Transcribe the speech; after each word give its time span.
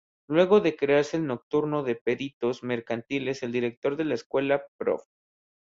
Luego 0.27 0.61
de 0.61 0.75
crearse 0.75 1.17
el 1.17 1.27
nocturno 1.27 1.83
de 1.83 1.93
Peritos 1.95 2.63
Mercantiles 2.63 3.43
el 3.43 3.51
director 3.51 3.97
de 3.97 4.05
la 4.05 4.15
escuela, 4.15 4.63
Prof. 4.79 5.03